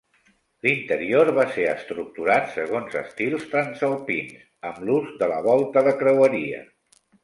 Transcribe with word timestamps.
L'interior 0.67 1.29
va 1.39 1.45
ser 1.57 1.67
estructurat 1.73 2.49
segons 2.57 2.99
estils 3.03 3.47
transalpins, 3.55 4.43
amb 4.73 4.85
l'ús 4.91 5.17
de 5.25 5.33
la 5.37 5.43
volta 5.53 5.89
de 5.91 5.99
creueria. 6.05 6.69